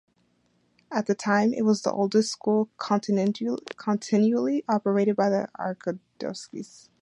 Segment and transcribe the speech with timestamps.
[0.91, 6.89] At the time it was the oldest school continually operated by the archdiocese.